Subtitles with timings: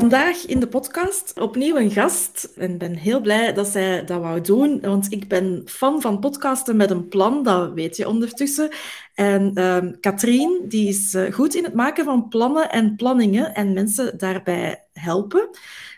[0.00, 2.52] Vandaag in de podcast opnieuw een gast.
[2.56, 6.76] En ben heel blij dat zij dat wou doen, want ik ben fan van podcasten
[6.76, 8.70] met een plan, dat weet je ondertussen.
[9.14, 13.72] En um, Katrien, die is eh, goed in het maken van plannen en planningen en
[13.72, 15.48] mensen daarbij helpen.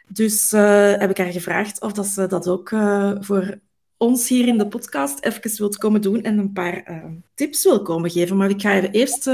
[0.09, 3.59] Dus uh, heb ik haar gevraagd of dat ze dat ook uh, voor
[3.96, 7.02] ons hier in de podcast even wilt komen doen en een paar
[7.34, 8.37] tips wil komen geven.
[8.37, 9.30] Maar ik ga even eerst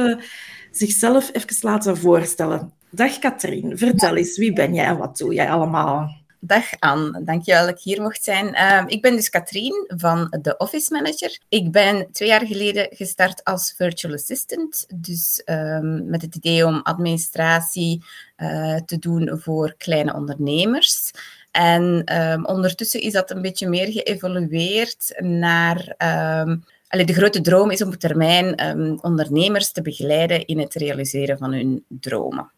[0.70, 2.80] zichzelf even laten voorstellen.
[2.94, 6.16] Dag Katrien, vertel eens, wie ben jij en wat doe jij allemaal?
[6.40, 8.46] Dag Anne, dankjewel dat ik hier mocht zijn.
[8.46, 11.38] Uh, ik ben dus Katrien van de Office Manager.
[11.48, 16.80] Ik ben twee jaar geleden gestart als virtual assistant, dus um, met het idee om
[16.82, 18.04] administratie
[18.36, 21.10] uh, te doen voor kleine ondernemers.
[21.50, 25.94] En um, ondertussen is dat een beetje meer geëvolueerd naar
[26.92, 31.84] De grote droom is op termijn um, ondernemers te begeleiden in het realiseren van hun
[31.88, 32.52] dromen.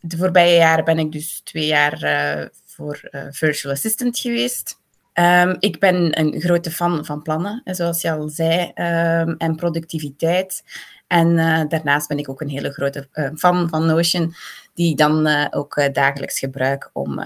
[0.00, 4.80] De voorbije jaren ben ik dus twee jaar uh, voor uh, virtual assistant geweest.
[5.14, 10.62] Um, ik ben een grote fan van plannen, zoals je al zei, um, en productiviteit.
[11.06, 14.34] En uh, daarnaast ben ik ook een hele grote fan van Notion,
[14.74, 17.20] die dan ook dagelijks gebruik om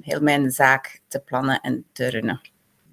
[0.00, 2.40] heel mijn zaak te plannen en te runnen.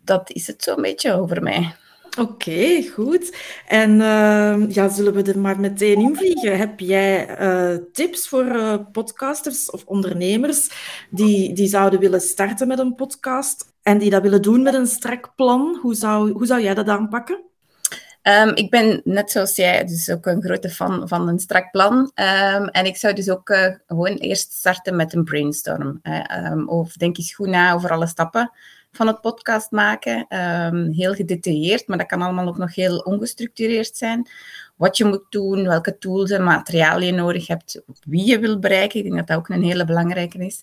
[0.04, 1.76] Dat is het zo'n beetje over mij.
[2.20, 3.36] Oké, goed.
[3.68, 6.58] En uh, ja, zullen we er maar meteen invliegen?
[6.58, 10.70] Heb jij uh, tips voor uh, podcasters of ondernemers
[11.10, 14.88] die, die zouden willen starten met een podcast en die dat willen doen met een
[14.88, 15.80] strak plan?
[15.82, 17.40] Hoe zou, hoe zou jij dat aanpakken?
[18.24, 21.94] Um, ik ben net zoals jij dus ook een grote fan van een strak plan.
[21.96, 26.02] Um, en ik zou dus ook gewoon eerst starten met een brainstorm.
[26.52, 28.52] Um, of denk eens goed na over alle stappen
[28.92, 30.26] van het podcast maken.
[30.38, 34.30] Um, heel gedetailleerd, maar dat kan allemaal ook nog heel ongestructureerd zijn.
[34.76, 39.00] Wat je moet doen, welke tools en materialen je nodig hebt, wie je wil bereiken.
[39.00, 40.62] Ik denk dat dat ook een hele belangrijke is.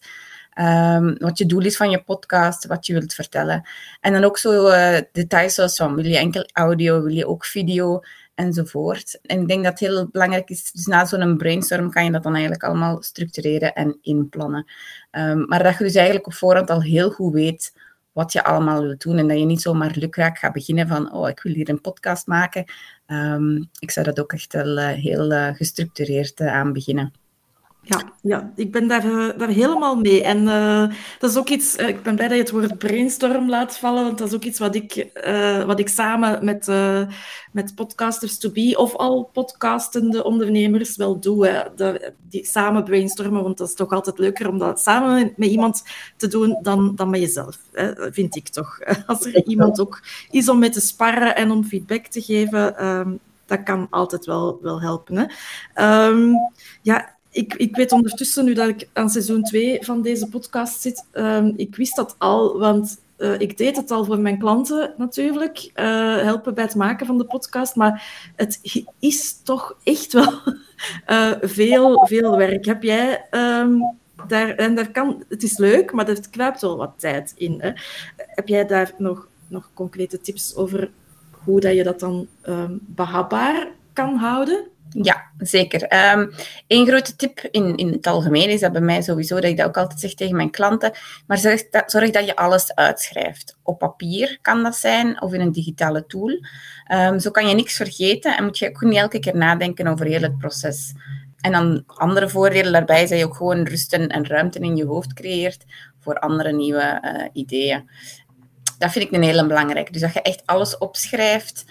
[0.59, 3.69] Um, wat je doel is van je podcast, wat je wilt vertellen.
[4.01, 7.45] En dan ook zo uh, details zoals van, wil je enkel audio, wil je ook
[7.45, 8.01] video
[8.35, 9.19] enzovoort.
[9.23, 12.23] En ik denk dat het heel belangrijk is, dus na zo'n brainstorm kan je dat
[12.23, 14.67] dan eigenlijk allemaal structureren en inplannen.
[15.11, 17.73] Um, maar dat je dus eigenlijk op voorhand al heel goed weet
[18.15, 19.19] wat je allemaal wilt doen.
[19.19, 22.27] En dat je niet zomaar lukraak gaat beginnen van, oh, ik wil hier een podcast
[22.27, 22.65] maken.
[23.07, 27.13] Um, ik zou dat ook echt wel uh, heel uh, gestructureerd uh, aan beginnen.
[27.87, 30.22] Ja, ja, ik ben daar, daar helemaal mee.
[30.22, 30.87] En uh,
[31.19, 34.05] dat is ook iets, uh, ik ben blij dat je het woord brainstorm laat vallen,
[34.05, 35.11] want dat is ook iets wat ik,
[35.67, 36.67] wat ik samen met,
[37.53, 41.73] met podcasters to be of al podcastende ondernemers wel doe.
[42.28, 45.83] Die samen brainstormen, want dat is toch altijd leuker om dat samen met iemand
[46.17, 48.78] te doen dan, dan met jezelf, hè, vind ik toch.
[49.06, 53.19] Als er iemand ook is om mee te sparren en om feedback te geven, um,
[53.47, 55.17] dat kan altijd wel, wel helpen.
[55.17, 56.06] Hè.
[56.06, 56.34] Um,
[56.83, 61.06] ja, ik, ik weet ondertussen, nu dat ik aan seizoen 2 van deze podcast zit,
[61.12, 65.71] um, ik wist dat al, want uh, ik deed het al voor mijn klanten natuurlijk,
[65.75, 70.33] uh, helpen bij het maken van de podcast, maar het is toch echt wel
[71.11, 72.65] uh, veel, veel werk.
[72.65, 73.97] Heb jij um,
[74.28, 77.61] daar, en daar kan, het is leuk, maar er kruipt wel wat tijd in.
[77.61, 77.73] Hè?
[78.17, 80.91] Heb jij daar nog, nog concrete tips over
[81.31, 84.73] hoe dat je dat dan um, behapbaar kan houden?
[84.91, 85.83] Ja, zeker.
[86.12, 86.33] Um,
[86.67, 89.67] een grote tip in, in het algemeen is dat bij mij sowieso, dat ik dat
[89.67, 90.93] ook altijd zeg tegen mijn klanten,
[91.27, 93.56] maar zorg dat, zorg dat je alles uitschrijft.
[93.62, 96.39] Op papier kan dat zijn, of in een digitale tool.
[96.93, 100.06] Um, zo kan je niks vergeten en moet je ook niet elke keer nadenken over
[100.06, 100.93] heel het proces.
[101.41, 104.85] En dan andere voordelen daarbij is dat je ook gewoon rust en ruimte in je
[104.85, 105.64] hoofd creëert
[106.00, 107.91] voor andere nieuwe uh, ideeën.
[108.79, 109.93] Dat vind ik een hele belangrijke.
[109.93, 111.64] Dus dat je echt alles opschrijft,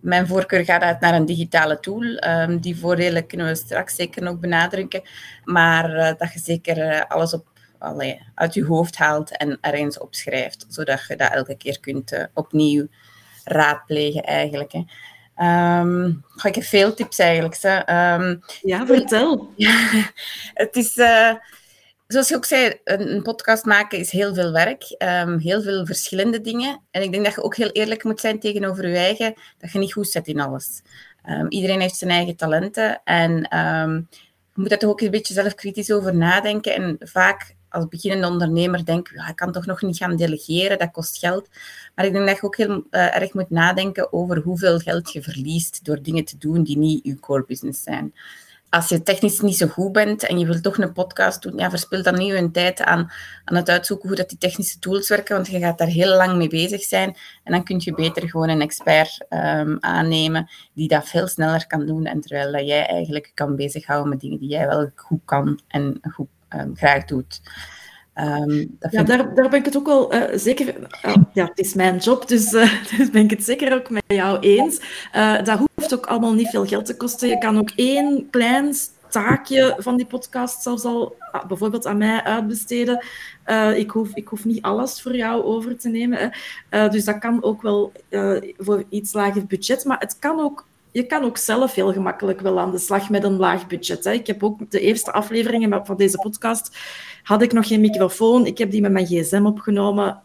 [0.00, 2.02] mijn voorkeur gaat uit naar een digitale tool.
[2.02, 5.02] Um, die voordelen kunnen we straks zeker nog benadrukken.
[5.44, 7.46] Maar uh, dat je zeker uh, alles op,
[7.78, 10.66] allee, uit je hoofd haalt en er eens opschrijft.
[10.68, 12.86] Zodat je dat elke keer kunt uh, opnieuw
[13.44, 14.72] raadplegen eigenlijk.
[14.72, 14.84] Hè.
[15.80, 17.56] Um, ik heb veel tips eigenlijk.
[17.60, 18.14] Hè.
[18.14, 19.52] Um, ja, vertel.
[20.54, 20.94] het is
[22.06, 24.96] zoals je ook zei, een, podcast maken is heel veel werk.
[24.98, 26.80] Um, heel veel verschillende dingen.
[26.90, 29.78] En ik denk dat je ook heel eerlijk moet zijn tegenover je eigen, dat je
[29.78, 30.82] niet goed zet in alles.
[31.28, 33.00] Um, iedereen heeft zijn eigen talenten.
[33.04, 34.08] En um,
[34.54, 36.74] moet daar toch ook een beetje zelf kritisch over nadenken.
[36.74, 40.90] En vaak als beginnende ondernemer denk ja, ik kan toch nog niet gaan delegeren, dat
[40.90, 41.48] kost geld.
[41.94, 45.22] Maar ik denk dat je ook heel uh, erg moet nadenken over hoeveel geld je
[45.22, 48.14] verliest door dingen te doen die niet je core business zijn
[48.70, 51.70] als je technisch niet zo goed bent en je wilt toch een podcast doen, ja,
[51.70, 53.10] verspil dan niet je tijd aan,
[53.44, 56.36] aan het uitzoeken hoe dat die technische tools werken, want je gaat daar heel lang
[56.36, 57.16] mee bezig zijn.
[57.44, 61.86] En dan kun je beter gewoon een expert um, aannemen die dat veel sneller kan
[61.86, 62.06] doen.
[62.06, 66.00] En terwijl dat jij eigenlijk kan bezighouden met dingen die jij wel goed kan en
[66.12, 67.40] goed um, graag doet.
[68.14, 70.74] Um, ja, daar, daar ben ik het ook wel uh, zeker...
[71.06, 74.02] Uh, ja, het is mijn job, dus, uh, dus ben ik het zeker ook met
[74.06, 74.80] jou eens.
[75.44, 77.28] dat hoeft ook allemaal niet veel geld te kosten.
[77.28, 78.74] Je kan ook één klein
[79.08, 83.04] taakje van die podcast zelfs al ah, bijvoorbeeld aan mij uitbesteden.
[83.76, 86.32] ik, hoef, ik hoef niet alles voor jou over te nemen.
[86.70, 86.88] Hè.
[86.88, 87.92] dus dat kan ook wel
[88.56, 89.84] voor iets lager budget.
[89.84, 93.24] Maar het kan ook je kan ook zelf heel gemakkelijk wel aan de slag met
[93.24, 94.04] een laag budget.
[94.04, 94.12] Hè.
[94.12, 96.76] Ik heb ook de eerste afleveringen van deze podcast,
[97.22, 98.46] had ik nog geen microfoon.
[98.46, 100.22] Ik heb die met mijn gsm opgenomen.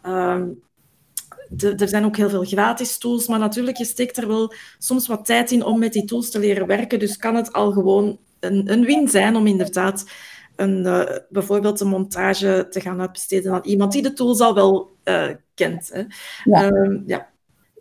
[1.57, 5.25] Er zijn ook heel veel gratis tools, maar natuurlijk, je steekt er wel soms wat
[5.25, 6.99] tijd in om met die tools te leren werken.
[6.99, 10.05] Dus kan het al gewoon een, een win zijn om inderdaad
[10.55, 14.95] een, uh, bijvoorbeeld een montage te gaan uitbesteden aan iemand die de tools al wel
[15.03, 15.89] uh, kent.
[15.93, 16.03] Hè.
[16.43, 16.71] Ja.
[17.05, 17.30] Ja.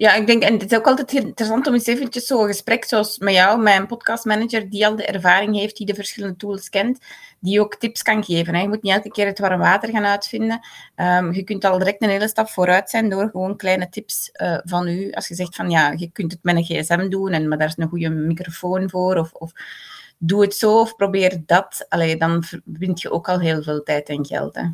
[0.00, 3.18] Ja, ik denk, en het is ook altijd interessant om eens eventjes zo'n gesprek zoals
[3.18, 6.98] met jou, mijn podcastmanager, die al de ervaring heeft, die de verschillende tools kent,
[7.40, 8.54] die ook tips kan geven.
[8.54, 8.60] Hè.
[8.60, 10.60] Je moet niet elke keer het warm water gaan uitvinden.
[10.96, 14.58] Um, je kunt al direct een hele stap vooruit zijn door gewoon kleine tips uh,
[14.64, 15.12] van u.
[15.12, 17.68] Als je zegt van ja, je kunt het met een gsm doen, en, maar daar
[17.68, 19.52] is een goede microfoon voor, of,
[20.18, 21.86] doe het zo, of probeer dat.
[21.88, 24.54] Allee, dan wint je ook al heel veel tijd en geld.
[24.54, 24.64] Hè.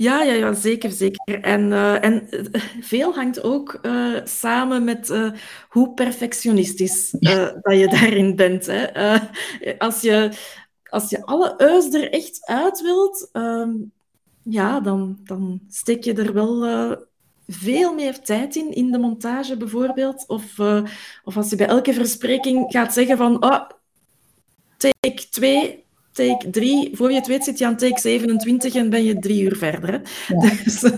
[0.00, 1.40] Ja, ja, ja, zeker, zeker.
[1.40, 5.12] En, uh, en uh, veel hangt ook uh, samen met
[5.68, 8.66] hoe perfectionistisch dat je daarin bent.
[8.66, 9.18] Hè.
[9.78, 10.30] als, je,
[10.88, 13.70] als je alle eus er echt uit wilt, ehm,
[14.42, 16.96] ja, dan, dan steek je er wel
[17.46, 20.24] veel meer tijd in, in de montage bijvoorbeeld.
[20.26, 20.58] Of,
[21.24, 23.68] of als je bij elke verspreking gaat zeggen van, oh,
[24.76, 25.84] take 2,
[26.20, 26.90] take 3.
[26.96, 29.90] Voor je het weet zit je aan take 27 en ben je drie uur verder.
[29.90, 29.98] Hè?
[30.64, 30.92] Dus,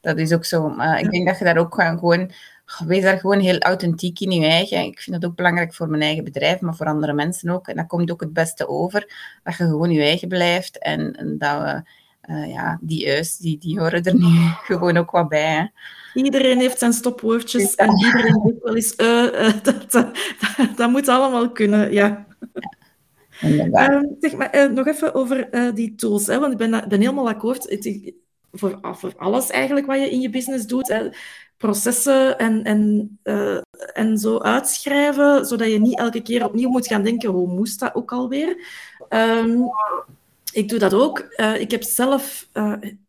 [0.00, 0.68] dat is ook zo.
[0.68, 2.30] Maar ik denk dat je daar ook gewoon...
[2.86, 4.84] Wees daar gewoon heel authentiek in je eigen.
[4.84, 7.68] Ik vind dat ook belangrijk voor mijn eigen bedrijf, maar voor andere mensen ook.
[7.68, 9.12] En dat komt ook het beste over.
[9.42, 10.78] Dat je gewoon je eigen blijft.
[10.78, 11.82] En, en dat we...
[12.30, 14.28] Uh, ja, die uis, die, die horen er nu
[14.68, 15.54] gewoon ook wat bij.
[15.54, 15.66] Hè.
[16.22, 18.94] Iedereen heeft zijn stopwoordjes en iedereen doet wel eens...
[18.96, 20.08] Uh, uh, dat, dat,
[20.76, 22.26] dat, moet allemaal kunnen, ja.
[23.42, 27.28] Uh, zeg maar, uh, nog even over uh, die tools, hè, want ik ben, helemaal
[27.28, 27.90] akkoord.
[28.52, 28.80] Voor,
[29.16, 30.88] alles eigenlijk wat je in je business doet.
[30.88, 31.08] Hè,
[31.56, 33.58] processen en, en, uh,
[33.92, 37.94] en zo uitschrijven, zodat je niet elke keer opnieuw moet gaan denken, hoe moest dat
[37.94, 38.56] ook alweer?
[39.08, 39.70] Um,
[40.52, 41.18] ik doe dat ook.
[41.58, 42.48] ik heb zelf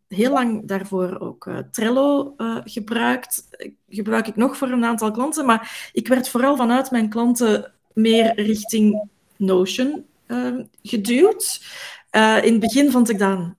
[0.08, 3.48] heel lang daarvoor ook Trello gebruikt.
[3.90, 8.34] Gebruik ik nog voor een aantal klanten, maar ik werd vooral vanuit mijn klanten meer
[8.36, 11.62] richting Notion Ehm, geduwd.
[12.12, 13.56] Uh, in het begin vond ik dat een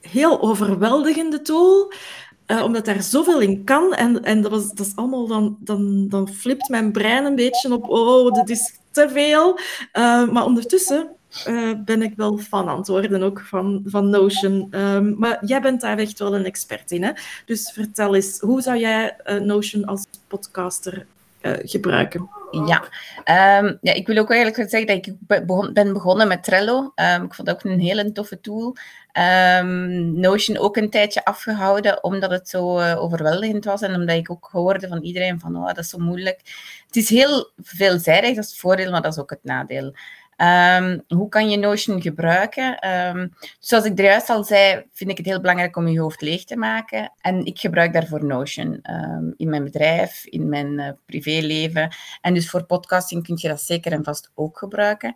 [0.00, 1.92] heel overweldigende tool.
[2.46, 3.94] Uh, omdat daar zoveel in kan.
[3.94, 7.72] En, en dat, was, dat is allemaal dan, dan, dan flipt mijn brein een beetje
[7.72, 7.88] op.
[7.88, 9.58] Oh, dit is te veel.
[9.92, 11.08] Uh, maar ondertussen
[11.84, 14.68] ben ik wel fan aan het worden ook van, van Notion.
[14.70, 17.02] Um, maar jij bent daar echt wel een expert in.
[17.02, 17.10] Hè?
[17.46, 21.06] Dus vertel eens, hoe zou jij Notion als podcaster
[21.42, 22.37] gebruiken?
[22.50, 22.82] Ja.
[23.60, 25.14] Um, ja, ik wil ook eigenlijk zeggen dat ik
[25.72, 26.92] ben begonnen met Trello.
[26.94, 28.76] Um, ik vond dat ook een hele toffe tool.
[29.58, 34.30] Um, Notion ook een tijdje afgehouden, omdat het zo uh, overweldigend was en omdat ik
[34.30, 36.40] ook hoorde van iedereen van, oh, dat is zo moeilijk.
[36.86, 39.94] Het is heel veelzijdig, dat is het voordeel, maar dat is ook het nadeel.
[40.42, 42.88] Um, hoe kan je Notion gebruiken?
[42.88, 46.20] Um, zoals ik er juist al zei, vind ik het heel belangrijk om je hoofd
[46.20, 47.12] leeg te maken.
[47.20, 51.94] En ik gebruik daarvoor Notion um, in mijn bedrijf, in mijn uh, privéleven.
[52.20, 55.14] En dus voor podcasting kun je dat zeker en vast ook gebruiken.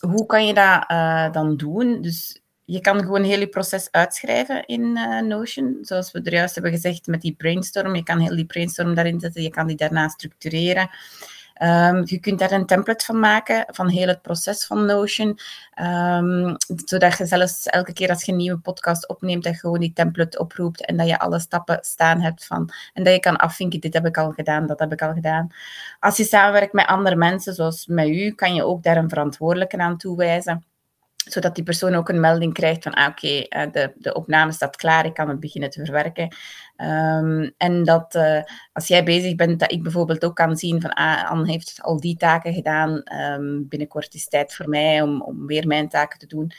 [0.00, 2.02] Hoe kan je dat uh, dan doen?
[2.02, 5.78] Dus je kan gewoon heel je proces uitschrijven in uh, Notion.
[5.82, 7.94] Zoals we er juist hebben gezegd met die brainstorm.
[7.94, 9.42] Je kan heel die brainstorm daarin zetten.
[9.42, 10.90] Je kan die daarna structureren.
[11.62, 15.38] Um, je kunt daar een template van maken, van heel het proces van Notion.
[15.82, 19.80] Um, zodat je zelfs elke keer als je een nieuwe podcast opneemt, dat je gewoon
[19.80, 22.70] die template oproept en dat je alle stappen staan hebt van.
[22.92, 25.48] En dat je kan afvinken, dit heb ik al gedaan, dat heb ik al gedaan.
[26.00, 29.78] Als je samenwerkt met andere mensen, zoals met u, kan je ook daar een verantwoordelijke
[29.78, 30.64] aan toewijzen.
[31.32, 34.76] Zodat die persoon ook een melding krijgt van, ah, oké, eh, de, de opname staat
[34.76, 36.36] klaar, ik kan het beginnen te verwerken.
[36.76, 38.42] Ehm, en dat uh,
[38.72, 42.00] als jij bezig bent, dat ik bijvoorbeeld ook kan zien van, ah, Anne heeft al
[42.00, 43.02] die taken gedaan,
[43.38, 46.52] um, binnenkort is tijd voor mij om, om weer mijn taken te doen.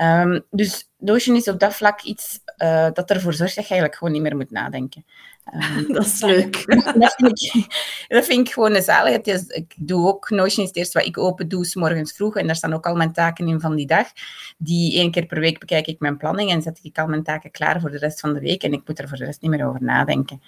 [0.00, 3.98] Um, dus Notion is op dat vlak iets uh, dat ervoor zorgt dat je eigenlijk
[3.98, 5.04] gewoon niet meer moet nadenken.
[5.52, 6.64] Um, dat is leuk.
[7.00, 7.66] dat, vind ik,
[8.08, 9.26] dat vind ik gewoon een zaligheid.
[9.26, 12.36] Is, ik doe ook Notion is het eerste wat ik open doe, s morgens vroeg.
[12.36, 14.06] En daar staan ook al mijn taken in van die dag.
[14.58, 17.50] Die één keer per week bekijk ik mijn planning en zet ik al mijn taken
[17.50, 18.62] klaar voor de rest van de week.
[18.62, 20.42] En ik moet er voor de rest niet meer over nadenken.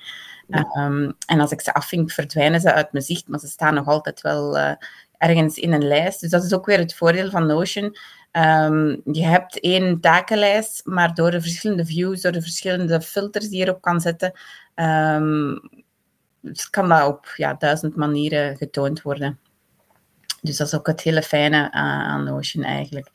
[0.47, 0.85] Ja.
[0.85, 3.29] Um, en als ik ze afvink, verdwijnen ze uit mijn zicht.
[3.29, 4.73] Maar ze staan nog altijd wel uh,
[5.19, 6.21] ergens in een lijst.
[6.21, 7.97] Dus dat is ook weer het voordeel van Notion.
[8.37, 13.59] Um, je hebt één takenlijst, maar door de verschillende views, door de verschillende filters die
[13.59, 14.33] je erop kan zetten,
[14.75, 15.61] um,
[16.71, 19.39] kan dat op ja, duizend manieren getoond worden.
[20.41, 23.09] Dus dat is ook het hele fijne aan Notion eigenlijk.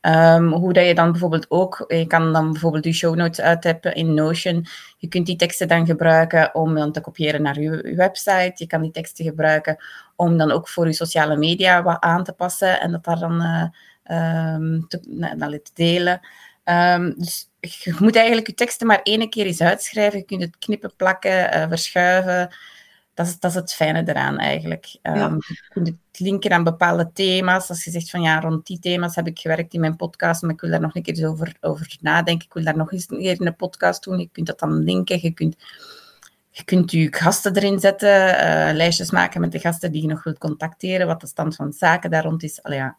[0.00, 3.94] Um, hoe dat je dan bijvoorbeeld ook, je kan dan bijvoorbeeld je show notes uittypen
[3.94, 4.66] in Notion.
[4.98, 8.52] Je kunt die teksten dan gebruiken om dan te kopiëren naar je, website.
[8.54, 9.76] Je kan die teksten gebruiken
[10.16, 13.42] om dan ook voor je sociale media wat aan te passen en dat daar dan
[13.42, 13.64] uh,
[14.10, 15.00] um, te,
[15.62, 16.20] te delen.
[16.64, 20.18] Um, dus je moet eigenlijk je teksten maar één keer eens uitschrijven.
[20.18, 22.56] Je kunt het knippen, plakken, uh, verschuiven.
[23.14, 24.96] Dat is, dat is het fijne eraan eigenlijk.
[25.02, 25.36] Um, ja.
[25.38, 27.68] Je kunt het linken aan bepaalde thema's.
[27.68, 30.50] Als je zegt van ja, rond die thema's heb ik gewerkt in mijn podcast, maar
[30.50, 32.46] ik wil daar nog een keer eens over, over nadenken.
[32.46, 34.18] Ik wil daar nog eens een keer een podcast doen.
[34.18, 35.18] Je kunt dat dan linken.
[35.22, 35.56] Je kunt,
[36.50, 40.24] je kunt je gasten erin zetten, uh, lijstjes maken met de gasten die je nog
[40.24, 42.62] wilt contacteren, wat de stand van zaken daar rond is.
[42.62, 42.96] Allee, ja,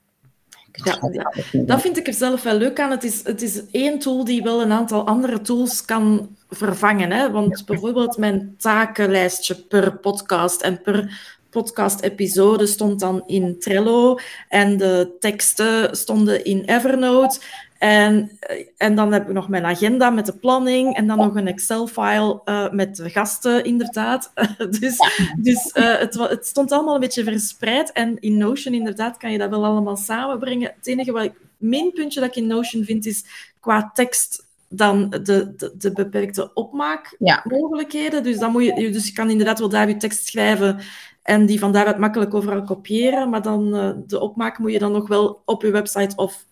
[0.84, 1.34] ja,
[1.66, 2.92] dat vind ik er zelf wel leuk aan.
[2.92, 7.12] Het is, het is één tool die wel een aantal andere tools kan vervangen.
[7.12, 7.32] Hè?
[7.32, 14.18] Want bijvoorbeeld mijn takenlijstje per podcast en per podcast-episode stond dan in Trello
[14.50, 17.40] en de teksten stonden in Evernote.
[17.78, 18.40] En,
[18.78, 22.42] en dan heb ik nog mijn agenda met de planning en dan nog een Excel-file
[22.46, 24.32] uh, met de gasten, inderdaad.
[24.80, 24.98] dus
[25.38, 27.92] dus uh, het, het, stond allemaal een beetje verspreid.
[27.92, 30.74] En in Notion, inderdaad, kan je dat wel allemaal samenbrengen.
[30.76, 33.24] Het enige wat ik, minpuntje dat ik in Notion vind, is
[33.60, 38.18] qua tekst dan de, de, de beperkte opmaakmogelijkheden.
[38.18, 38.30] Ja.
[38.30, 40.80] Dus, dan moet je, dus je kan inderdaad wel daar je tekst schrijven
[41.28, 44.92] en die van daaruit makkelijk overal kopiëren, maar dan uh, de opmaak moet je dan
[44.92, 46.46] nog wel op je website of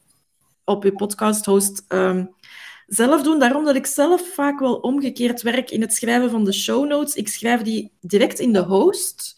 [0.64, 2.36] op je podcast host um,
[2.88, 3.40] zelf doen.
[3.40, 7.16] Daarom dat ik zelf vaak wel omgekeerd werk in het schrijven van de show notes.
[7.16, 9.36] Ik schrijf die direct in de host,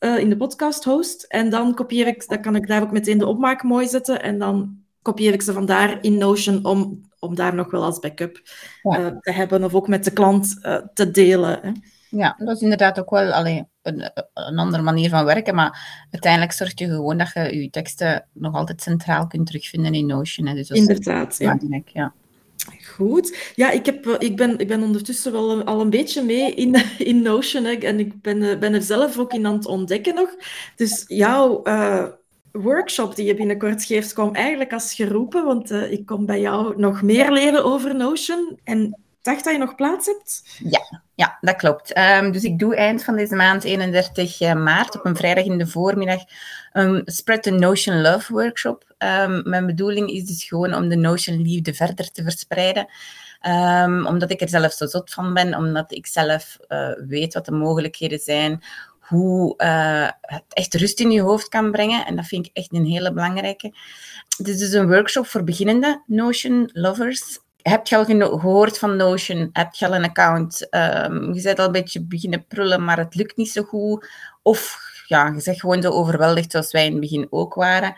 [0.00, 1.22] uh, in de podcast host.
[1.22, 4.22] En dan kopieer ik, dan kan ik daar ook meteen de opmaak mooi zetten.
[4.22, 8.40] En dan kopieer ik ze vandaar in Notion om, om daar nog wel als backup
[8.82, 9.00] ja.
[9.00, 10.60] uh, te hebben of ook met de klant
[10.94, 11.58] te delen.
[11.62, 11.70] Hè.
[12.16, 16.52] Ja, dat is inderdaad ook wel allee, een, een, andere manier van werken, maar uiteindelijk
[16.52, 20.46] zorg je gewoon dat je je teksten nog altijd centraal kunt terugvinden in Notion.
[20.46, 20.54] Hè.
[20.54, 21.58] Dus dat inderdaad, ja.
[21.84, 22.12] ja.
[22.96, 23.52] Goed.
[23.54, 26.74] Ja, ik, heb, eh, ik, ben, ik ben ondertussen wel al een beetje mee in,
[26.98, 30.14] in Notion hè, en ik ben, eh, ben er zelf ook in aan het ontdekken
[30.14, 30.36] nog.
[30.76, 32.06] Dus jouw uh,
[32.52, 36.80] workshop die je binnenkort geeft, kwam eigenlijk als geroepen, want uh, ik kom bij jou
[36.80, 38.58] nog meer leren over Notion.
[38.64, 40.44] En dacht dat je nog plaats hebt?
[40.58, 41.98] Ja, ja dat klopt.
[41.98, 45.58] Um, dus ik doe eind van deze maand, 31 eh, maart, op een vrijdag in
[45.58, 46.20] de voormiddag,
[46.72, 48.94] een Spread the Notion Love workshop.
[48.98, 52.86] Um, mijn bedoeling is dus gewoon om de Notion liefde verder te verspreiden.
[53.46, 57.44] Um, omdat ik er zelf zo zot van ben, omdat ik zelf uh, weet wat
[57.44, 58.62] de mogelijkheden zijn,
[58.98, 62.06] hoe uh, het echt rust in je hoofd kan brengen.
[62.06, 63.74] En dat vind ik echt een hele belangrijke.
[64.36, 67.38] Dit is dus een workshop voor beginnende Notion lovers
[67.70, 69.48] heb je al gehoord van Notion?
[69.52, 70.66] Heb je al een account?
[70.70, 74.08] Um, je bent al een beetje beginnen prullen, maar het lukt niet zo goed.
[74.42, 77.94] Of ja, je bent gewoon zo overweldigd zoals wij in het begin ook waren.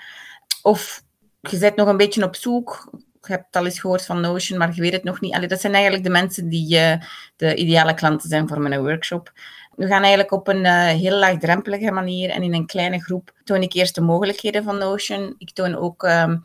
[0.62, 1.02] Of
[1.40, 2.90] je bent nog een beetje op zoek.
[3.20, 5.34] Je hebt al eens gehoord van Notion, maar je weet het nog niet.
[5.34, 6.94] Allee, dat zijn eigenlijk de mensen die uh,
[7.36, 9.32] de ideale klanten zijn voor mijn workshop.
[9.74, 13.62] We gaan eigenlijk op een uh, heel laagdrempelige manier en in een kleine groep toon
[13.62, 15.34] ik eerst de mogelijkheden van Notion.
[15.38, 16.02] Ik toon ook...
[16.02, 16.44] Um,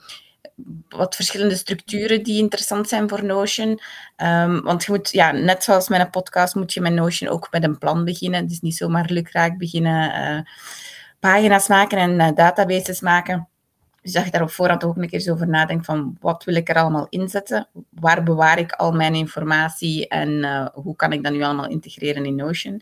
[0.90, 3.80] wat verschillende structuren die interessant zijn voor Notion.
[4.18, 7.48] Um, want je moet, ja, net zoals met een podcast, moet je met Notion ook
[7.52, 8.48] met een plan beginnen.
[8.48, 10.42] Dus niet zomaar lukraak beginnen uh,
[11.20, 13.48] pagina's maken en uh, databases maken.
[14.02, 16.56] Dus dat je daar op voorhand ook een keer eens over nadenkt van wat wil
[16.56, 17.68] ik er allemaal inzetten?
[17.90, 22.26] Waar bewaar ik al mijn informatie en uh, hoe kan ik dat nu allemaal integreren
[22.26, 22.82] in Notion?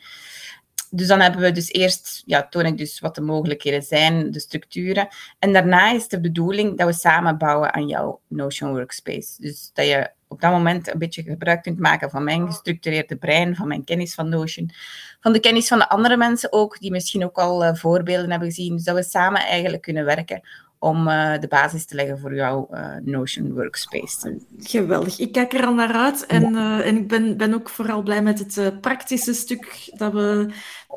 [0.89, 4.39] Dus dan hebben we dus eerst, ja, toon ik dus wat de mogelijkheden zijn, de
[4.39, 5.07] structuren.
[5.39, 9.41] En daarna is de bedoeling dat we samen bouwen aan jouw Notion Workspace.
[9.41, 13.55] Dus dat je op dat moment een beetje gebruik kunt maken van mijn gestructureerde brein,
[13.55, 14.71] van mijn kennis van Notion,
[15.19, 18.47] van de kennis van de andere mensen ook, die misschien ook al uh, voorbeelden hebben
[18.47, 18.75] gezien.
[18.75, 20.41] Dus dat we samen eigenlijk kunnen werken
[20.79, 21.05] om
[21.39, 22.69] de basis te leggen voor jouw
[23.03, 24.39] Notion workspace.
[24.59, 25.19] Geweldig.
[25.19, 28.39] Ik kijk er al naar uit en, en ik ben, ben ook vooral blij met
[28.39, 30.49] het praktische stuk dat, we,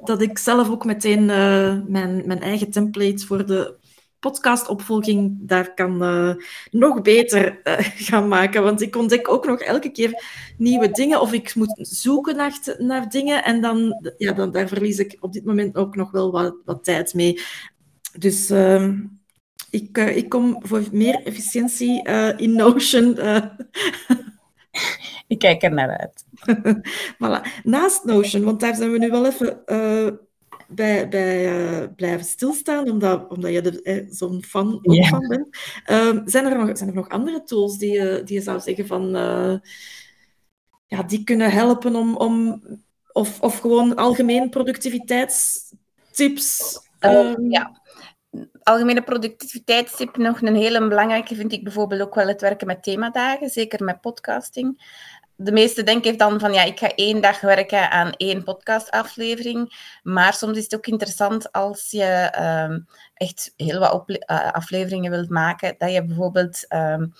[0.04, 1.24] dat ik zelf ook meteen
[1.86, 3.80] mijn, mijn eigen template voor de
[4.22, 5.98] podcastopvolging daar kan
[6.70, 7.60] nog beter
[8.08, 8.62] gaan maken.
[8.62, 10.24] Want ik ontdek ook nog elke keer
[10.56, 14.98] nieuwe dingen of ik moet zoeken naar, naar dingen en dan, ja, dan daar verlies
[14.98, 17.40] ik op dit moment ook nog wel wat, wat tijd mee.
[18.18, 18.88] Dus uh,
[19.72, 23.18] ik, uh, ik kom voor meer efficiëntie in Notion.
[25.26, 26.24] ik kijk er naar uit.
[27.22, 27.62] voilà.
[27.62, 29.62] Naast Notion, want daar zijn we nu wel even
[30.74, 35.46] bij, bij uh, blijven stilstaan, omdat, omdat je er zo'n fan van bent.
[35.90, 38.86] Uh, zijn, er nog, zijn er nog andere tools die je, die je zou zeggen
[38.86, 39.16] van...
[39.16, 39.54] Uh,
[40.86, 42.16] ja, die kunnen helpen om...
[42.16, 42.62] om
[43.12, 46.80] of, of gewoon algemeen productiviteitstips?
[47.00, 47.50] Um...
[47.50, 47.81] ja,
[48.62, 53.48] algemene productiviteitstip nog een hele belangrijke vind ik bijvoorbeeld ook wel het werken met themadagen,
[53.48, 54.80] zeker met podcasting
[55.44, 59.72] de meeste denken dan van ja, ik ga één dag werken aan één podcastaflevering.
[60.02, 62.80] Maar soms is het ook interessant als je ehm,
[63.14, 67.12] echt heel wat uh, afleveringen wilt maken, dat je bijvoorbeeld um,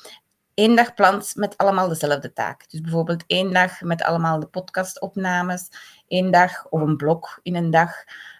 [0.55, 2.71] één dag plant met allemaal dezelfde taak.
[2.71, 5.69] Dus bijvoorbeeld één dag met allemaal de podcastopnames,
[6.09, 7.91] één dag of een blok in een dag.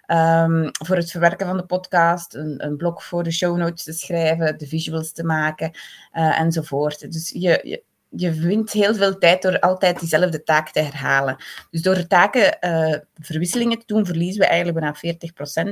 [0.07, 3.93] Um, voor het verwerken van de podcast, een, een blok voor de show notes te
[3.93, 5.71] schrijven, de visuals te maken
[6.13, 7.11] uh, enzovoort.
[7.11, 7.83] Dus je, je
[8.15, 11.35] je wint heel veel tijd door altijd diezelfde taak te herhalen.
[11.69, 15.17] Dus door taken uh, verwisselingen te doen, verliezen we eigenlijk bijna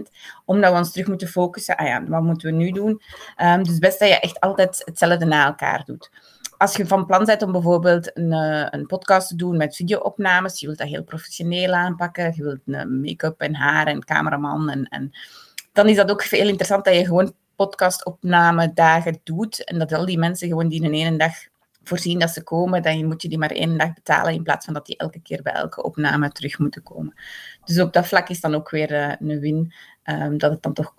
[0.07, 0.11] 40%,
[0.45, 1.75] omdat we ons terug moeten focussen.
[1.75, 3.01] Ah ja, wat moeten we nu doen?
[3.41, 6.09] Um, dus best dat je echt altijd hetzelfde na elkaar doet.
[6.61, 10.59] Als je van plan bent om bijvoorbeeld een, uh, een podcast te doen met videoopnames,
[10.59, 14.85] je wilt dat heel professioneel aanpakken, je wilt een make-up en haar en cameraman, en,
[14.85, 15.11] en
[15.73, 20.05] dan is dat ook veel interessant dat je gewoon podcastopname dagen doet en dat al
[20.05, 21.33] die mensen gewoon die in één dag
[21.83, 24.73] voorzien dat ze komen, dan moet je die maar één dag betalen in plaats van
[24.73, 27.13] dat die elke keer bij elke opname terug moeten komen.
[27.65, 30.73] Dus op dat vlak is dan ook weer uh, een win, um, dat het dan
[30.73, 30.93] toch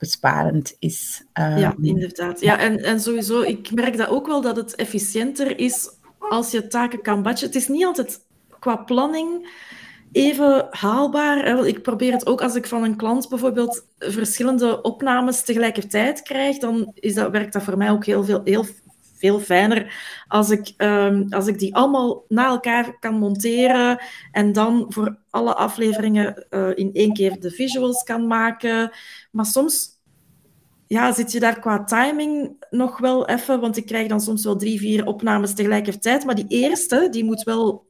[0.00, 1.24] kostenbesparend is.
[1.34, 2.40] Um, ja, inderdaad.
[2.40, 6.66] Ja, en, en sowieso, ik merk dat ook wel dat het efficiënter is als je
[6.66, 7.46] taken kan batchen.
[7.46, 8.20] Het is niet altijd
[8.58, 9.48] qua planning
[10.12, 11.66] even haalbaar.
[11.66, 16.92] Ik probeer het ook als ik van een klant bijvoorbeeld verschillende opnames tegelijkertijd krijg, dan
[16.94, 18.66] is dat, werkt dat voor mij ook heel, veel, heel
[19.20, 19.94] veel fijner
[20.28, 24.02] als ik, um, als ik die allemaal na elkaar kan monteren
[24.32, 28.90] en dan voor alle afleveringen uh, in één keer de visuals kan maken.
[29.30, 29.98] Maar soms
[30.86, 34.56] ja, zit je daar qua timing nog wel even, want ik krijg dan soms wel
[34.56, 37.86] drie, vier opnames tegelijkertijd, maar die eerste, die moet wel,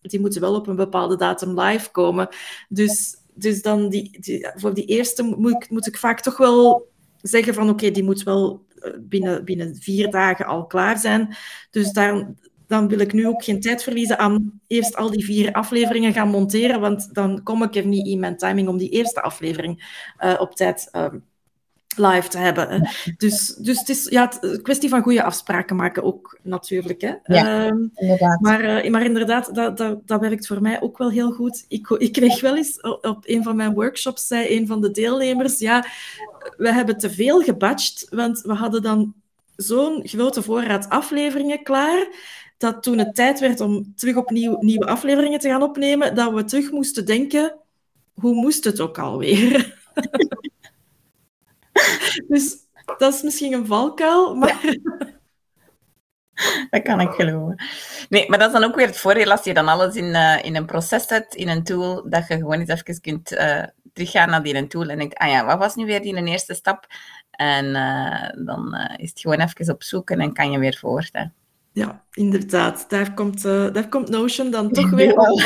[0.00, 2.28] die moeten wel op een bepaalde datum live komen.
[2.68, 4.18] Dus, dus dan die,
[4.54, 6.88] voor die eerste moet moet ik vaak toch wel
[7.22, 8.64] zeggen van oké, die moet wel
[9.00, 11.36] binnen, binnen vier dagen al klaar zijn.
[11.70, 11.92] Dus
[12.70, 16.28] dan wil ik nu ook geen tijd verliezen aan eerst al die vier afleveringen gaan
[16.28, 20.36] monteren, want dan kom ik er niet in mijn timing om die eerste aflevering uh,
[20.38, 21.06] op tijd uh,
[21.96, 22.88] live te hebben.
[23.16, 27.00] Dus, dus het is ja, een kwestie van goede afspraken maken ook natuurlijk.
[27.00, 27.14] Hè.
[27.24, 28.40] Ja, um, inderdaad.
[28.40, 31.64] Maar, uh, maar inderdaad, dat, dat, dat werkt voor mij ook wel heel goed.
[31.68, 35.58] Ik, ik kreeg wel eens op een van mijn workshops, zei een van de deelnemers,
[35.58, 35.84] ja,
[36.56, 39.14] we hebben te veel gebatcht, want we hadden dan
[39.56, 42.06] zo'n grote voorraad afleveringen klaar,
[42.58, 46.44] dat toen het tijd werd om terug opnieuw nieuwe afleveringen te gaan opnemen, dat we
[46.44, 47.56] terug moesten denken,
[48.14, 49.78] hoe moest het ook alweer?
[52.28, 52.56] dus
[52.98, 54.76] dat is misschien een valkuil, maar...
[56.70, 57.64] Dat kan ik geloven.
[58.08, 60.44] Nee, maar dat is dan ook weer het voordeel als je dan alles in, uh,
[60.44, 64.30] in een proces zet, in een tool, dat je gewoon eens even kunt uh, teruggaan
[64.30, 66.86] naar die tool en denkt, ah ja, wat was nu weer die eerste stap?
[67.30, 71.08] En uh, dan is het gewoon even op zoek en kan je weer voort.
[71.12, 71.24] Hè.
[71.72, 72.84] Ja, inderdaad.
[72.88, 75.40] Daar komt, uh, daar komt Notion dan toch weer op.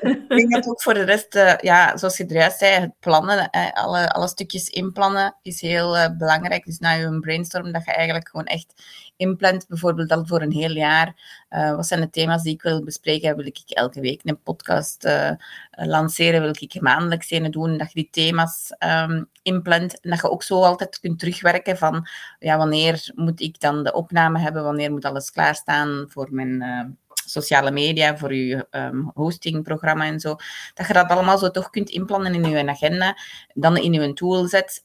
[0.00, 3.50] ik denk dat ook voor de rest, uh, ja, zoals je eruit zei, het plannen,
[3.50, 6.64] eh, alle, alle stukjes inplannen is heel uh, belangrijk.
[6.64, 8.82] Dus na je brainstorm, dat je eigenlijk gewoon echt
[9.22, 11.14] inplant, bijvoorbeeld al voor een heel jaar.
[11.50, 13.36] Uh, wat zijn de thema's die ik wil bespreken?
[13.36, 15.30] Wil ik elke week een podcast uh,
[15.70, 16.40] lanceren?
[16.40, 17.78] Wil ik maandelijks een doen?
[17.78, 22.08] Dat je die thema's um, inplant en dat je ook zo altijd kunt terugwerken van
[22.38, 24.62] ja, wanneer moet ik dan de opname hebben?
[24.62, 26.62] Wanneer moet alles klaarstaan voor mijn...
[26.62, 26.84] Uh,
[27.26, 30.36] sociale media, voor je um, hostingprogramma en zo.
[30.74, 33.16] Dat je dat allemaal zo toch kunt inplannen in je agenda,
[33.54, 34.84] dan in je tool zet.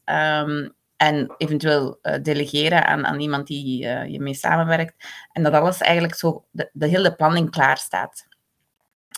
[0.98, 4.94] En eventueel uh, delegeren aan, aan iemand die uh, je mee samenwerkt.
[5.32, 8.28] En dat alles eigenlijk zo, de, de hele planning klaar staat.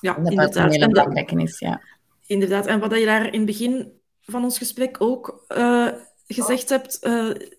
[0.02, 0.56] Ja, dat inderdaad.
[0.56, 1.82] Een hele belangrijke is, ja.
[2.26, 2.66] Inderdaad.
[2.66, 5.88] En wat je daar in het begin van ons gesprek ook uh,
[6.28, 7.00] gezegd hebt,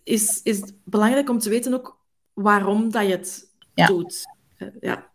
[0.04, 1.98] is, is belangrijk om te weten ook
[2.32, 4.24] waarom dat je het doet.
[4.80, 5.10] Ja.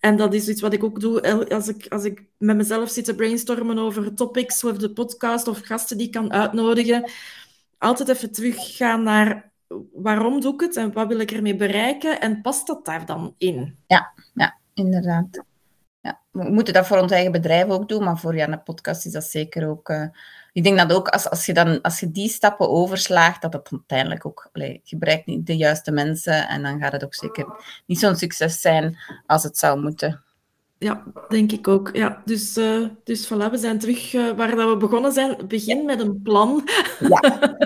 [0.00, 3.04] En dat is iets wat ik ook doe als ik, als ik met mezelf zit
[3.04, 7.10] te brainstormen over topics of de podcast of gasten die ik kan uitnodigen.
[7.84, 9.52] Altijd even teruggaan naar
[9.92, 13.34] waarom doe ik het en wat wil ik ermee bereiken en past dat daar dan
[13.38, 13.78] in?
[13.86, 15.42] Ja, ja inderdaad.
[16.00, 19.12] Ja, we moeten dat voor ons eigen bedrijf ook doen, maar voor Janne Podcast is
[19.12, 19.88] dat zeker ook.
[19.88, 20.06] Uh,
[20.52, 23.68] ik denk dat ook als, als, je dan, als je die stappen overslaagt, dat het
[23.70, 24.50] uiteindelijk ook.
[24.82, 27.46] Je bereikt niet de juiste mensen en dan gaat het ook zeker
[27.86, 30.24] niet zo'n succes zijn als het zou moeten.
[30.84, 31.90] Ja, denk ik ook.
[31.92, 35.36] Ja, dus, uh, dus voilà, we zijn terug uh, waar dat we begonnen zijn.
[35.48, 36.68] Begin met een plan.
[36.98, 37.56] Ja.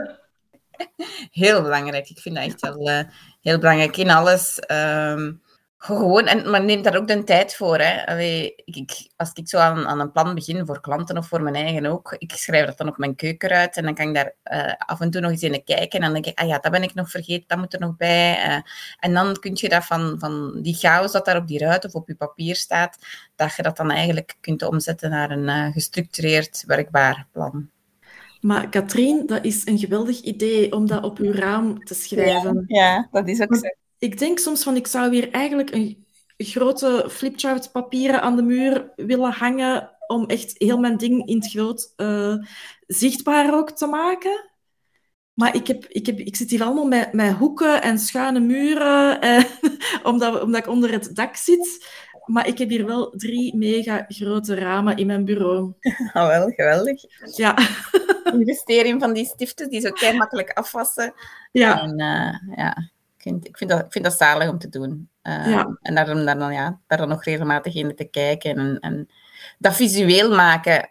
[1.31, 2.09] Heel belangrijk.
[2.09, 3.01] Ik vind dat echt wel uh,
[3.41, 4.59] heel belangrijk in alles.
[4.71, 5.43] Um,
[5.81, 7.79] gewoon, en, maar neem daar ook de tijd voor.
[7.79, 8.07] Hè.
[8.07, 11.55] Allee, ik, als ik zo aan, aan, een plan begin, voor klanten of voor mijn
[11.55, 14.35] eigen ook, ik schrijf dat dan op mijn keuken uit en dan kan ik daar
[14.53, 16.73] uh, af en toe nog eens in kijken en dan denk ik, ah ja, dat
[16.73, 18.47] ben ik nog vergeten, dat moet er nog bij.
[18.47, 18.61] Uh,
[18.99, 21.93] en dan kun je dat van, van die chaos dat daar op die ruit of
[21.93, 22.99] op je papier staat,
[23.37, 27.71] dat je dat dan eigenlijk kunt omzetten naar een uh, gestructureerd, werkbaar plan.
[28.41, 32.65] Maar Katrien, dat is een geweldig idee om dat op uw raam te schrijven.
[32.67, 36.07] Ja, ja dat is ook zo ik denk soms van, ik zou weer eigenlijk een
[36.37, 41.51] grote flipchart papieren aan de muur willen hangen om echt heel mijn ding in het
[41.51, 42.35] groot uh,
[42.87, 44.51] zichtbaar ook te maken.
[45.35, 49.21] Maar ik, heb, ik, heb, ik zit hier allemaal met, met hoeken en schuine muren,
[49.21, 49.45] eh,
[50.03, 51.87] omdat, omdat ik onder het dak zit.
[52.25, 55.75] Maar ik heb hier wel drie mega grote ramen in mijn bureau.
[56.13, 57.03] Oh, wel, geweldig.
[57.37, 57.57] Ja.
[58.33, 61.15] Investering van die stiften, die zo makkelijk afwassen.
[61.53, 61.83] Ja.
[61.83, 62.91] En, uh, ja,
[63.25, 65.09] ik vind dat, ik vind dat zalig om te doen.
[65.23, 68.57] Uh, En daarom dan, ja, daar dan nog regelmatig in te kijken.
[68.57, 69.09] En, en
[69.59, 70.91] dat visueel maken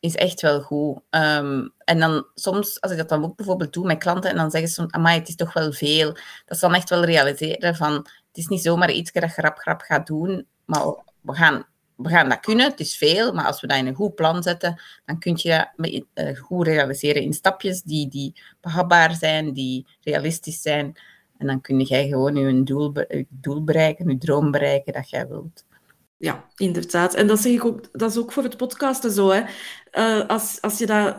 [0.00, 1.00] is echt wel goed.
[1.10, 4.50] Um, en dan soms, als ik dat dan ook bijvoorbeeld doe met klanten, en dan
[4.50, 6.16] zeggen ze, amai, het is toch wel veel.
[6.44, 9.58] Dat ze dan echt wel realiseren van, het is niet zomaar iets dat je grap,
[9.58, 10.82] grap gaat doen, maar
[11.20, 13.94] we gaan, we gaan dat kunnen, het is veel, maar als we dat in een
[13.94, 19.14] goed plan zetten, dan kun je dat uh, goed realiseren in stapjes die, die behapbaar
[19.14, 20.96] zijn, die realistisch zijn.
[21.38, 25.28] En dan kun jij gewoon je doel, je doel bereiken, je droom bereiken dat jij
[25.28, 25.64] wilt.
[26.16, 27.14] Ja, inderdaad.
[27.14, 29.30] En dat zeg ik ook, dat is ook voor het podcasten zo.
[29.30, 29.42] Hè.
[29.92, 31.16] Uh, als, als je dat,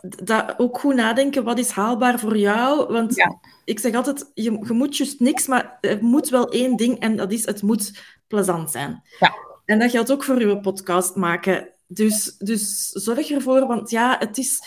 [0.00, 2.92] dat ook goed nadenken, wat is haalbaar voor jou?
[2.92, 3.38] Want ja.
[3.64, 7.16] ik zeg altijd, je, je moet juist niks, maar er moet wel één ding en
[7.16, 9.02] dat is, het moet plezant zijn.
[9.18, 9.34] Ja.
[9.64, 11.68] En dat geldt ook voor je podcast maken.
[11.86, 14.62] Dus, dus zorg ervoor, want ja, het is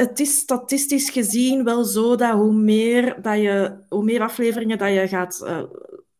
[0.00, 4.92] het is statistisch gezien wel zo dat hoe meer, dat je, hoe meer afleveringen dat
[4.92, 5.62] je gaat uh,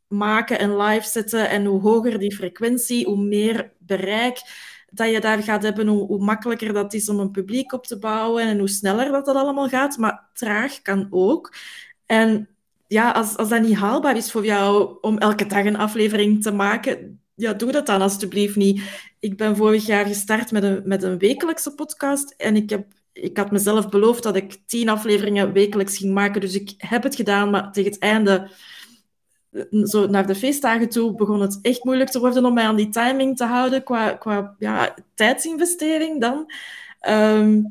[0.07, 4.41] maken en live zetten en hoe hoger die frequentie, hoe meer bereik
[4.91, 7.99] dat je daar gaat hebben, hoe, hoe, makkelijker dat is om een publiek op te
[7.99, 9.97] bouwen en hoe sneller dat dat allemaal gaat.
[9.99, 11.55] Maar traag kan ook.
[12.07, 12.49] En
[12.87, 16.53] ja, als, als dat niet haalbaar is voor jou om elke dag een aflevering te
[16.53, 18.83] maken, ja, doe dat dan alsjeblieft niet.
[19.19, 23.37] Ik ben vorig jaar gestart met een, met een wekelijkse podcast en ik heb ik
[23.37, 26.41] had mezelf beloofd dat ik tien afleveringen wekelijks ging maken.
[26.41, 28.51] Dus ik heb het gedaan, maar tegen het einde,
[29.83, 32.89] zo naar de feestdagen toe, begon het echt moeilijk te worden om mij aan die
[32.89, 36.53] timing te houden qua, qua ja, tijdsinvestering dan.
[37.01, 37.63] Ehm,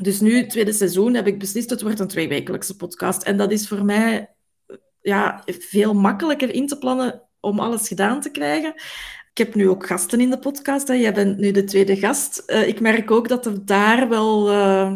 [0.00, 3.22] dus nu, tweede seizoen, heb ik beslist, het wordt een tweewekelijkse podcast.
[3.22, 4.30] En dat is voor mij
[5.00, 8.74] ja, veel makkelijker in te plannen om alles gedaan te krijgen.
[9.38, 10.88] Ik heb nu ook gasten in de podcast.
[10.88, 12.42] Jij bent nu de tweede gast.
[12.46, 14.92] Uh, ik merk ook dat er daar wel uh,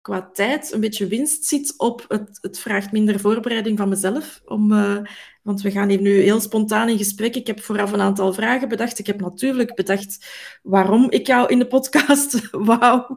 [0.00, 2.04] qua tijd een beetje winst zit op.
[2.08, 4.40] Het, het vraagt minder voorbereiding van mezelf.
[4.44, 4.98] Om, uh,
[5.42, 7.34] want we gaan hier nu heel spontaan in gesprek.
[7.34, 8.98] Ik heb vooraf een aantal vragen bedacht.
[8.98, 10.26] Ik heb natuurlijk bedacht
[10.62, 13.16] waarom ik jou in de podcast wou.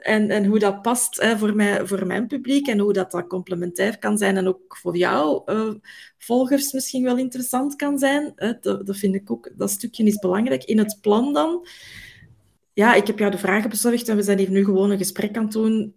[0.00, 2.66] en, en hoe dat past hè, voor, mij, voor mijn publiek.
[2.66, 4.36] En hoe dat, dat complementair kan zijn.
[4.36, 5.42] En ook voor jou
[6.18, 8.32] volgers misschien wel interessant kan zijn.
[8.60, 10.64] Dat, dat vind ik ook, dat stukje is belangrijk.
[10.64, 11.66] In het plan dan,
[12.72, 15.36] ja, ik heb jou de vragen bezorgd en we zijn hier nu gewoon een gesprek
[15.36, 15.94] aan het doen.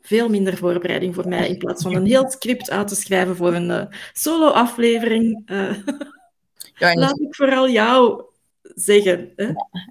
[0.00, 3.54] Veel minder voorbereiding voor mij, in plaats van een heel script uit te schrijven voor
[3.54, 5.42] een uh, solo-aflevering.
[5.46, 5.76] Uh,
[6.74, 8.24] ja, Laat ik vooral jou
[8.74, 9.32] zeggen.
[9.36, 9.44] Hè?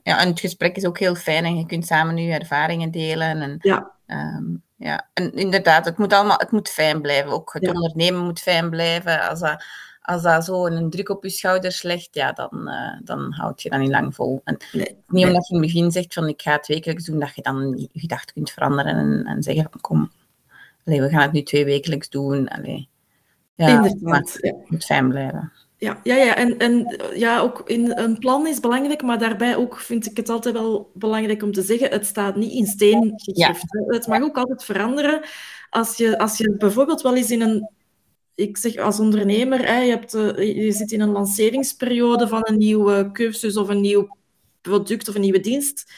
[0.03, 3.41] Ja, en het gesprek is ook heel fijn en je kunt samen je ervaringen delen.
[3.41, 3.91] En, ja.
[4.07, 7.31] Um, ja, en inderdaad, het moet allemaal het moet fijn blijven.
[7.31, 9.29] Ook het ondernemen moet fijn blijven.
[9.29, 9.63] Als dat,
[10.03, 13.69] als dat zo een druk op je schouders legt, ja, dan, uh, dan houd je
[13.69, 14.41] dat niet lang vol.
[14.43, 14.57] En
[15.07, 17.41] niet omdat je in het begin zegt van ik ga het wekelijks doen, dat je
[17.41, 20.11] dan je gedachten kunt veranderen en, en zeggen van kom,
[20.83, 22.47] we gaan het nu twee wekelijks doen.
[22.47, 22.85] Allez.
[23.55, 24.53] Ja, Inderdaad.
[24.67, 25.51] moet fijn blijven.
[25.77, 26.35] ja, ja, ja.
[26.35, 30.29] En, en ja, ook in, een plan is belangrijk, maar daarbij ook vind ik het
[30.29, 33.63] altijd wel belangrijk om te zeggen, het staat niet in steen gegrift.
[33.87, 35.21] Het mag ook altijd veranderen.
[35.69, 37.69] Als je, als je bijvoorbeeld wel eens in een
[38.35, 43.09] ik zeg als ondernemer, je, hebt, uh, je zit in een lanceringsperiode van een nieuwe
[43.11, 44.17] cursus of een nieuw
[44.61, 45.91] product of een nieuwe dienst.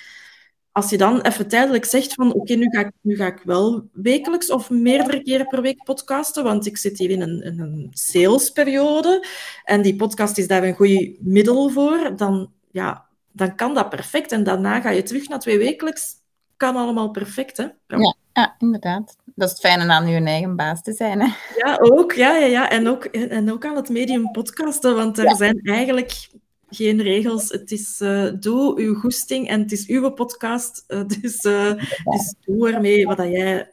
[0.71, 3.89] Als je dan even tijdelijk zegt van oké, nu, ga ik, nu ga ik wel
[3.93, 9.25] wekelijks of meerdere keren per week podcasten, want ik zit hier in een, een salesperiode
[9.63, 14.31] en die podcast is daar een goed middel voor, dan, ja, dan kan dat perfect.
[14.31, 16.23] En daarna ga je terug naar twee wekelijks.
[16.57, 17.67] Kan allemaal perfect, hè?
[17.87, 19.17] Ja, ja inderdaad.
[19.35, 21.21] Dat is het fijne aan je eigen baas te zijn.
[21.21, 21.27] Hè?
[21.57, 22.11] Ja, ook.
[22.11, 22.69] Ja, ja, ja.
[22.69, 26.29] En, ook, en ook aan het medium podcasten, want er zijn eigenlijk
[26.69, 27.49] geen regels.
[27.49, 30.83] Het is uh, doe uw goesting en het is uw podcast.
[30.87, 33.71] Uh, dus, uh, dus doe ermee wat dat jij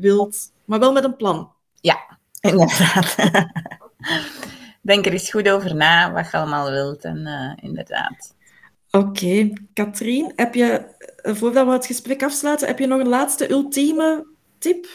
[0.00, 1.52] wilt, maar wel met een plan.
[1.80, 3.16] Ja, inderdaad.
[4.82, 7.04] Denk er eens goed over na wat je allemaal wilt.
[7.04, 8.34] En, inderdaad.
[8.90, 9.56] Oké, okay.
[9.72, 10.84] Katrien, heb je,
[11.24, 14.26] voordat we het gesprek afsluiten, heb je nog een laatste ultieme
[14.58, 14.86] tip?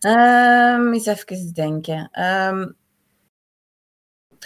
[0.00, 2.10] Um, eens even denken.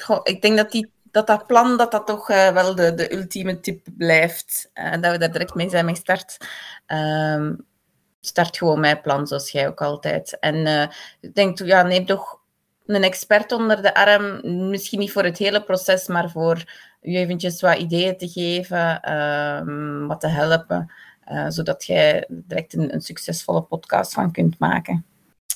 [0.00, 3.14] Goh, ik denk dat die dat dat plan dat dat toch uh, wel de, de
[3.14, 4.70] ultieme tip blijft.
[4.74, 6.36] Uh, dat we daar direct mee zijn met start.
[6.86, 7.66] Um,
[8.20, 10.38] start gewoon mijn plan, zoals jij ook altijd.
[10.38, 12.40] En ik denk, ja, neem toch
[12.86, 14.40] een expert onder de arm.
[14.70, 16.64] Misschien niet voor het hele proces, maar voor
[17.00, 19.00] je eventjes wat ideeën te geven,
[20.06, 20.92] wat te helpen.
[21.48, 25.04] Zodat jij direct een, een, succesvolle podcast van kunt maken.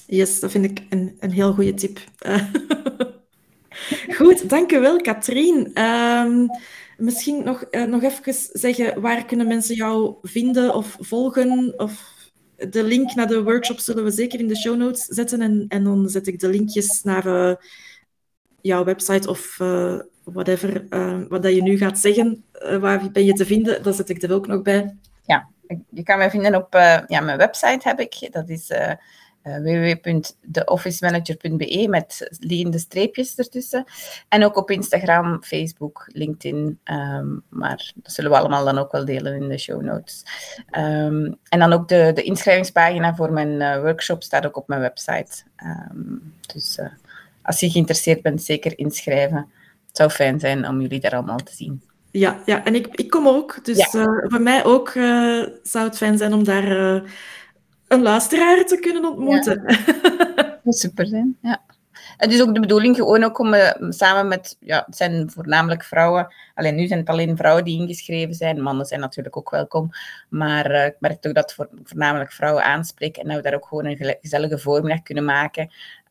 [0.07, 1.98] Yes, dat vind ik een, een heel goede tip.
[4.16, 5.83] Goed, dankjewel Katrien.
[5.83, 6.48] Um,
[6.96, 11.72] misschien nog, uh, nog even zeggen, waar kunnen mensen jou vinden of volgen?
[11.76, 12.16] Of
[12.57, 15.40] de link naar de workshop zullen we zeker in de show notes zetten.
[15.40, 17.54] En, en dan zet ik de linkjes naar uh,
[18.61, 20.87] jouw website of uh, whatever,
[21.28, 22.44] wat dat je nu gaat zeggen.
[22.81, 23.83] waar ben je te vinden?
[23.83, 24.96] Dat zet ik er ook nog bij.
[25.24, 25.48] Ja,
[25.90, 26.72] je kan mij vinden op
[27.07, 28.28] ja, mijn website heb ik.
[28.33, 28.92] Dat is uh,
[29.42, 33.85] www.theofficemanager.be met liggende streepjes ertussen.
[34.28, 36.78] En ook op Instagram, Facebook, LinkedIn.
[36.85, 40.24] Um, maar dat zullen we allemaal dan ook wel delen in de show notes.
[40.76, 44.81] Um, en dan ook de, de inschrijvingspagina voor mijn uh, workshop staat ook op mijn
[44.81, 45.42] website.
[45.90, 46.78] Um, dus
[47.42, 49.50] als je geïnteresseerd bent, zeker inschrijven.
[49.87, 51.83] Het zou fijn zijn om jullie daar allemaal te zien.
[52.11, 53.64] Ja, ja en ik, ik kom ook.
[53.64, 53.88] Dus ja.
[54.29, 54.88] voor mij ook
[55.62, 56.71] zou het fijn zijn om daar
[57.88, 59.62] een luisteraar te kunnen ontmoeten.
[60.64, 60.73] Ja.
[60.73, 61.62] Super zijn, ja.
[62.18, 65.85] Het is ook de bedoeling gewoon ook om uh, samen met, ja, het zijn voornamelijk
[65.85, 69.90] vrouwen, alleen nu zijn het alleen vrouwen die ingeschreven zijn, mannen zijn natuurlijk ook welkom,
[70.29, 73.66] maar uh, ik merk toch dat voor, voornamelijk vrouwen aanspreken en dat we daar ook
[73.66, 75.62] gewoon een gezellige voormiddag kunnen maken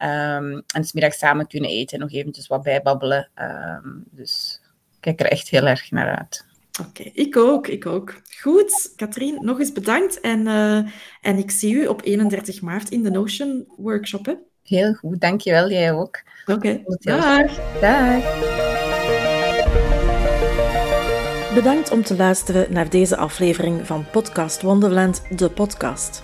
[0.04, 3.30] um, en smiddag samen kunnen eten en nog eventjes wat bijbabbelen.
[3.36, 4.62] Um, dus
[5.00, 6.46] kijk er echt heel erg naar uit.
[6.82, 8.22] Oké, ik ook, ik ook.
[8.42, 10.20] Goed, Katrien, nog eens bedankt.
[10.20, 10.78] En, uh,
[11.22, 14.26] en ik zie u op 31 maart in de Notion workshop.
[14.26, 14.34] Hè?
[14.64, 15.70] Heel goed, dankjewel.
[15.70, 16.22] Jij ook.
[16.46, 16.84] Oké, okay.
[17.00, 17.80] dag.
[17.80, 18.66] Dag.
[21.54, 26.24] Bedankt om te luisteren naar deze aflevering van Podcast Wonderland, de podcast.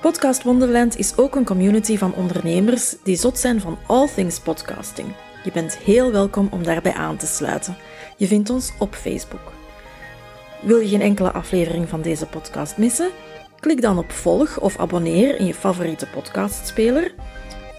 [0.00, 5.08] Podcast Wonderland is ook een community van ondernemers die zot zijn van all things podcasting.
[5.44, 7.76] Je bent heel welkom om daarbij aan te sluiten.
[8.16, 9.52] Je vindt ons op Facebook.
[10.62, 13.10] Wil je geen enkele aflevering van deze podcast missen?
[13.60, 17.14] Klik dan op volg of abonneer in je favoriete podcastspeler.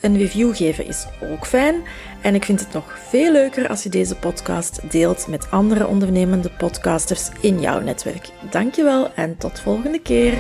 [0.02, 1.84] Een review geven is ook fijn
[2.22, 6.50] en ik vind het nog veel leuker als je deze podcast deelt met andere ondernemende
[6.50, 8.30] podcasters in jouw netwerk.
[8.50, 10.34] Dankjewel en tot volgende keer.